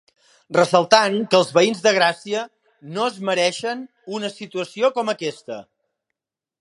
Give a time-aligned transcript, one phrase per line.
[0.55, 2.41] Ressaltant que els veïns de Gràcia
[2.95, 3.85] no es ‘mereixien’
[4.21, 5.61] una situació com aquesta.